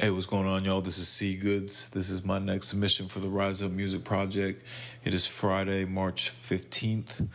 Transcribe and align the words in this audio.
Hey, 0.00 0.10
what's 0.10 0.26
going 0.26 0.46
on, 0.46 0.64
y'all? 0.64 0.80
This 0.80 0.98
is 0.98 1.08
C 1.08 1.34
Goods. 1.34 1.88
This 1.88 2.08
is 2.08 2.24
my 2.24 2.38
next 2.38 2.68
submission 2.68 3.08
for 3.08 3.18
the 3.18 3.28
Rise 3.28 3.64
Up 3.64 3.72
Music 3.72 4.04
Project. 4.04 4.64
It 5.04 5.12
is 5.12 5.26
Friday, 5.26 5.84
March 5.86 6.30
15th. 6.30 7.26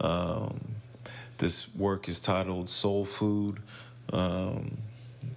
Um, 0.00 0.58
this 1.36 1.76
work 1.76 2.08
is 2.08 2.18
titled 2.18 2.70
Soul 2.70 3.04
Food. 3.04 3.58
Um, 4.14 4.78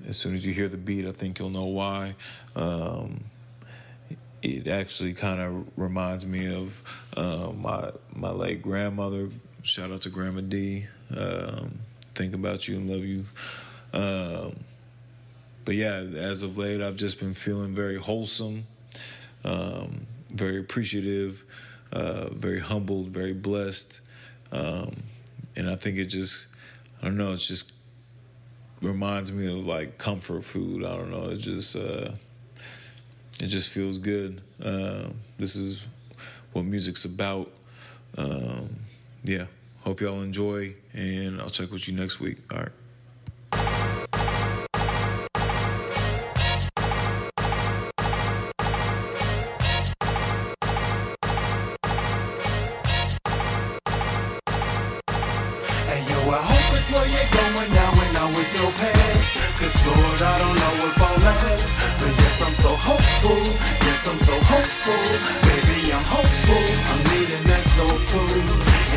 as 0.08 0.16
soon 0.16 0.36
as 0.36 0.46
you 0.46 0.54
hear 0.54 0.70
the 0.70 0.78
beat, 0.78 1.06
I 1.06 1.12
think 1.12 1.40
you'll 1.40 1.50
know 1.50 1.66
why. 1.66 2.16
Um, 2.56 3.26
it 4.42 4.68
actually 4.68 5.14
kind 5.14 5.42
of 5.42 5.68
reminds 5.76 6.26
me 6.26 6.48
of 6.48 6.82
uh, 7.18 7.52
my 7.52 7.92
my 8.16 8.32
late 8.32 8.62
grandmother. 8.62 9.30
Shout 9.64 9.92
out 9.92 10.04
to 10.04 10.10
Grandma 10.10 10.40
D. 10.40 10.88
Um, 11.14 11.80
think 12.16 12.34
about 12.34 12.70
you 12.70 12.78
and 12.78 12.90
love 12.90 13.04
you. 13.04 13.26
But 15.66 15.76
yeah, 15.76 15.98
as 15.98 16.44
of 16.44 16.58
late, 16.58 16.82
I've 16.82 16.96
just 16.96 17.20
been 17.20 17.34
feeling 17.34 17.74
very 17.76 17.98
wholesome, 17.98 18.66
um, 19.44 20.08
very 20.34 20.60
appreciative, 20.60 21.44
uh, 21.92 22.30
very 22.30 22.60
humbled, 22.60 23.08
very 23.08 23.34
blessed, 23.34 24.02
um, 24.52 24.96
and 25.56 25.70
I 25.70 25.76
think 25.76 25.98
it 25.98 26.06
just, 26.06 26.48
I 27.02 27.06
don't 27.06 27.18
know, 27.18 27.32
it 27.34 27.38
just 27.38 27.74
reminds 28.82 29.32
me 29.32 29.48
of 29.48 29.66
like 29.66 29.98
comfort 29.98 30.44
food. 30.44 30.86
I 30.86 30.96
don't 30.96 31.12
know, 31.12 31.30
it 31.30 31.38
just, 31.38 31.76
uh, 31.76 32.12
it 33.40 33.48
just 33.48 33.70
feels 33.70 33.98
good. 33.98 34.42
Uh, 34.64 35.10
this 35.38 35.56
is 35.56 35.86
what 36.54 36.66
music's 36.66 37.06
about. 37.06 37.52
Um, 38.18 38.70
yeah, 39.24 39.46
hope 39.82 40.02
y'all 40.02 40.22
enjoy, 40.22 40.74
and 40.94 41.40
I'll 41.40 41.50
check 41.50 41.72
with 41.72 41.88
you 41.88 41.96
next 41.96 42.20
week. 42.20 42.38
All 42.52 42.60
right. 42.60 42.72
Where 56.90 57.06
you're 57.06 57.30
going 57.30 57.70
now 57.70 57.92
and 58.02 58.14
now 58.18 58.28
with 58.34 58.50
your 58.58 58.72
past. 58.74 59.30
Cause 59.62 59.78
Lord, 59.86 60.22
I 60.26 60.36
don't 60.42 60.58
know 60.58 60.90
if 60.90 60.98
I'll 60.98 61.22
last. 61.22 61.70
But 62.02 62.14
yes, 62.18 62.42
I'm 62.42 62.56
so 62.58 62.74
hopeful. 62.74 63.46
Yes, 63.86 64.02
I'm 64.10 64.18
so 64.18 64.34
hopeful. 64.50 64.98
Baby, 65.46 65.94
I'm 65.94 66.02
hopeful. 66.10 66.66
I'm 66.90 67.02
needing 67.14 67.46
that 67.46 67.62
soul 67.78 67.94
food. 68.10 68.42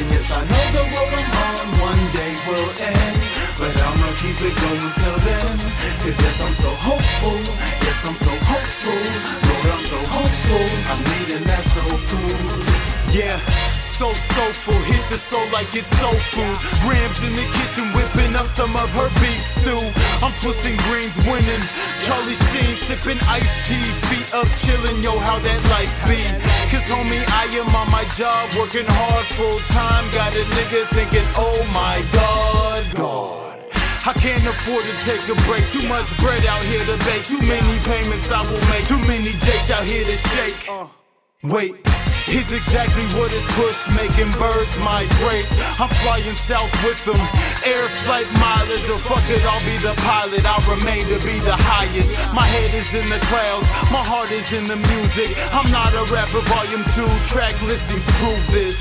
And 0.01 0.09
yes, 0.09 0.25
I 0.33 0.41
know 0.41 0.65
the 0.73 0.85
road 0.89 1.13
I'm 1.21 1.37
on 1.37 1.69
one 1.93 2.05
day 2.17 2.33
will 2.49 2.71
end. 2.81 3.21
But 3.61 3.77
I'ma 3.77 4.09
keep 4.17 4.41
it 4.41 4.57
going 4.57 4.93
till 4.97 5.19
then. 5.29 5.53
Cause 6.01 6.17
yes, 6.17 6.37
I'm 6.41 6.57
so 6.65 6.73
hopeful. 6.73 7.45
Yes, 7.77 7.99
I'm 8.09 8.17
so 8.17 8.33
hopeful. 8.49 9.03
Lord, 9.53 9.69
I'm 9.69 9.85
so 9.85 10.01
hopeful. 10.17 10.65
I'm 10.89 11.01
needing 11.13 11.45
that 11.45 11.65
soul 11.69 11.99
food. 12.09 12.73
Yeah, 13.13 13.37
so 14.03 14.11
soulful, 14.35 14.75
hit 14.91 15.05
the 15.15 15.19
soul 15.19 15.47
like 15.55 15.71
it's 15.79 15.87
soul 16.03 16.19
food. 16.35 16.59
Grams 16.83 17.23
in 17.23 17.31
the 17.39 17.47
kitchen 17.55 17.87
whipping 17.95 18.35
up 18.35 18.51
some 18.59 18.75
of 18.75 18.91
her 18.99 19.07
beef 19.23 19.39
stew. 19.39 19.79
I'm 20.19 20.35
twisting 20.43 20.75
greens, 20.91 21.15
winning. 21.23 21.63
Charlie 22.03 22.35
Sheen 22.35 22.75
sipping 22.83 23.23
iced 23.31 23.55
tea, 23.63 23.87
feet 24.11 24.27
up, 24.35 24.51
chilling. 24.59 24.99
Yo, 25.07 25.15
how 25.23 25.39
that 25.39 25.61
life 25.71 25.95
be? 26.11 26.19
Cause 26.75 26.83
homie, 26.91 27.23
I 27.31 27.47
am 27.55 27.71
on 27.79 27.87
my 27.95 28.03
job, 28.19 28.51
working 28.59 28.89
hard 28.91 29.27
full 29.39 29.61
time. 29.71 30.05
Got 30.11 30.35
a 30.35 30.45
nigga 30.51 30.83
thinking, 30.91 31.29
oh 31.39 31.63
my 31.71 32.03
god, 32.11 32.83
God. 32.99 33.63
I 34.03 34.13
can't 34.19 34.43
afford 34.43 34.83
to 34.83 34.95
take 35.07 35.23
a 35.31 35.39
break. 35.47 35.63
Too 35.71 35.87
much 35.87 36.11
bread 36.19 36.43
out 36.47 36.65
here 36.65 36.83
to 36.91 36.99
bake. 37.07 37.23
Too 37.23 37.39
many 37.39 37.79
payments 37.87 38.33
I 38.35 38.43
will 38.51 38.65
make. 38.67 38.83
Too 38.91 38.99
many 39.07 39.31
jakes 39.47 39.71
out 39.71 39.85
here 39.85 40.03
to 40.03 40.17
shake. 40.17 40.67
Uh. 40.69 41.02
Wait, 41.43 41.75
here's 42.31 42.55
exactly 42.55 43.03
what 43.19 43.27
is 43.35 43.43
pushed, 43.59 43.91
making 43.99 44.31
birds 44.39 44.79
migrate. 44.79 45.43
I'm 45.75 45.91
flying 46.07 46.39
south 46.39 46.71
with 46.87 47.03
them. 47.03 47.19
Air 47.67 47.83
flight 48.07 48.31
mileage, 48.39 48.87
or 48.87 48.95
fuck 49.03 49.27
it, 49.27 49.43
I'll 49.43 49.59
be 49.67 49.75
the 49.83 49.91
pilot. 50.07 50.47
I'll 50.47 50.63
remain 50.71 51.03
to 51.11 51.19
be 51.27 51.43
the 51.43 51.59
highest. 51.67 52.15
My 52.31 52.47
head 52.47 52.71
is 52.79 52.95
in 52.95 53.03
the 53.11 53.19
clouds, 53.27 53.67
my 53.91 54.07
heart 54.07 54.31
is 54.31 54.55
in 54.55 54.71
the 54.71 54.79
music. 54.95 55.35
I'm 55.51 55.67
not 55.75 55.91
a 55.99 56.07
rapper, 56.15 56.47
volume 56.47 56.87
2, 56.95 57.03
track 57.27 57.59
listings 57.67 58.07
prove 58.23 58.47
this. 58.55 58.79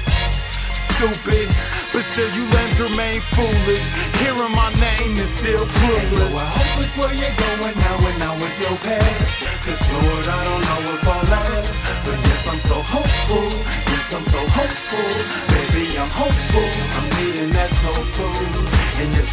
Stupid, 0.70 1.50
but 1.98 2.06
still 2.14 2.30
you 2.38 2.46
lambs 2.46 2.78
remain 2.78 3.26
foolish. 3.34 3.90
Hearing 4.22 4.54
my 4.54 4.70
name 4.78 5.18
is 5.18 5.34
still 5.34 5.66
Yo, 5.66 5.66
clueless. 5.66 6.30
I 6.38 6.46
hope 6.46 6.86
it's 6.86 6.94
where 6.94 7.10
you're 7.10 7.26
going 7.26 7.74
now 7.74 8.06
and 8.06 8.18
now 8.22 8.38
with 8.38 8.54
your 8.62 8.78
past. 8.86 9.50
Cause 9.66 9.82
Lord, 9.98 10.28
I 10.30 10.40
don't 10.46 10.62
know 10.62 10.94
if 10.94 11.10
I'll 11.10 11.26
last. 11.26 11.61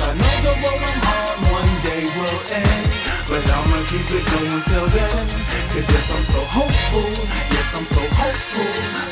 I 0.00 0.14
know 0.14 0.34
the 0.46 0.54
road 0.62 0.82
I'm 0.86 1.00
on 1.10 1.52
one 1.58 1.72
day 1.82 2.06
will 2.14 2.38
end. 2.54 2.86
But 3.26 3.42
I'ma 3.50 3.82
keep 3.90 4.06
it 4.14 4.24
going 4.30 4.62
till 4.70 4.86
then. 4.94 5.26
Cause 5.74 5.90
yes, 5.90 6.14
I'm 6.14 6.22
so 6.22 6.40
hopeful. 6.44 7.26
Yes, 7.50 7.68
I'm 7.76 7.84
so 7.84 8.00
hopeful. 8.14 9.07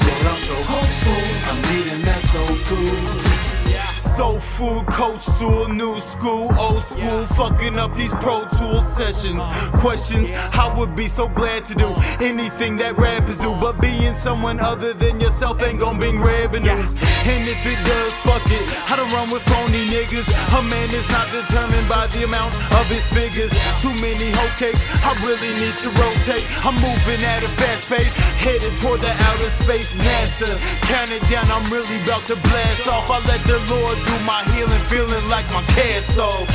Soul 4.17 4.41
food, 4.41 4.87
coastal, 4.87 5.69
new 5.69 6.01
school, 6.01 6.49
old 6.59 6.83
school, 6.83 7.27
fucking 7.37 7.79
up 7.79 7.95
these 7.95 8.15
Pro 8.15 8.47
Tool 8.49 8.81
sessions. 8.81 9.45
Uh-huh. 9.45 9.79
Questions, 9.79 10.33
I 10.57 10.73
would 10.73 10.97
be 10.97 11.07
so 11.07 11.29
glad 11.29 11.67
to 11.67 11.75
do 11.75 11.89
uh-huh. 11.89 12.25
anything 12.25 12.79
that 12.79 12.97
rappers 12.97 13.37
do, 13.37 13.53
but 13.61 13.79
being 13.79 14.15
someone 14.15 14.59
other 14.59 14.95
than 14.95 15.21
yourself 15.21 15.61
ain't 15.61 15.81
gonna 15.81 15.99
bring 15.99 16.19
revenue. 16.19 16.81
And 17.29 17.43
if 17.45 17.61
it 17.67 17.77
does, 17.85 18.15
fuck 18.25 18.41
it. 18.49 18.65
I 18.89 18.97
don't 18.97 19.13
run 19.13 19.29
with 19.29 19.43
phony 19.53 19.85
niggas. 19.93 20.25
A 20.33 20.63
man 20.65 20.89
is 20.97 21.05
not 21.13 21.29
determined 21.29 21.85
by 21.85 22.07
the 22.17 22.25
amount 22.25 22.57
of 22.73 22.89
his 22.89 23.05
figures. 23.13 23.53
Too 23.85 23.93
many 24.01 24.33
hoe 24.33 24.55
cakes, 24.57 24.81
I 25.05 25.13
really 25.29 25.53
need 25.61 25.77
to 25.85 25.93
rotate. 25.93 26.47
I'm 26.65 26.79
moving 26.81 27.21
at 27.21 27.45
a 27.45 27.51
fast 27.61 27.93
pace, 27.93 28.17
headed 28.41 28.73
toward 28.81 29.05
the 29.05 29.13
outer 29.13 29.51
space. 29.61 29.93
NASA, 30.01 30.57
count 30.89 31.13
it 31.13 31.21
down, 31.29 31.45
I'm 31.53 31.69
really 31.69 32.01
about 32.01 32.25
to 32.33 32.37
blast 32.49 32.89
off. 32.89 33.11
I 33.13 33.21
let 33.29 33.45
the 33.45 33.61
Lord 33.69 34.06
do 34.07 34.15
my 34.25 34.43
healing, 34.55 34.85
feeling 34.87 35.27
like 35.29 35.47
my 35.51 35.63
cast 35.75 36.19
off. 36.19 36.47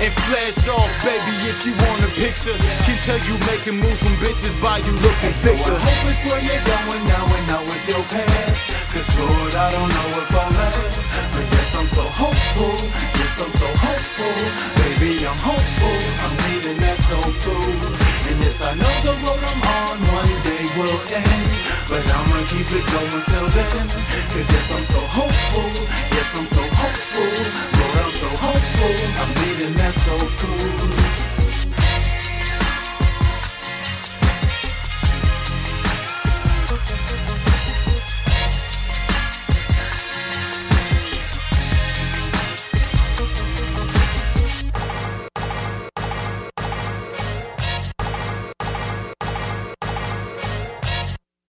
And 0.00 0.12
flash 0.26 0.66
off, 0.68 0.90
baby, 1.04 1.34
if 1.48 1.64
you 1.64 1.72
want 1.84 2.04
a 2.04 2.10
picture. 2.16 2.56
Can 2.84 2.98
tell 3.02 3.20
you 3.24 3.38
making 3.48 3.76
moves 3.80 4.00
from 4.02 4.14
bitches 4.20 4.54
by 4.60 4.78
you 4.78 4.92
looking 5.00 5.34
So 5.44 5.52
I 5.52 5.78
hope 5.78 6.10
it's 6.10 6.22
where 6.28 6.42
you're 6.42 6.64
going 6.64 7.04
now 7.06 7.24
and 7.36 7.46
now 7.48 7.62
with 7.64 7.84
your 7.88 8.02
past. 8.10 8.92
Cause 8.92 9.08
Lord, 9.18 9.54
I 9.54 9.72
don't 9.72 9.88
know 9.88 10.08
if 10.20 10.34
I'll 10.34 10.50
last. 10.58 11.51
Will 20.76 21.00
end. 21.12 21.48
But 21.88 22.04
I'ma 22.06 22.38
keep 22.48 22.68
it 22.72 22.86
going 22.92 23.24
till 23.28 23.48
then. 23.56 23.88
Cause 24.32 24.48
yes, 24.52 24.72
I'm 24.72 24.84
so 24.84 25.00
hopeful. 25.00 25.86
Yes, 26.10 26.38
I'm 26.38 26.46
so 26.46 26.62
hopeful. 26.62 27.81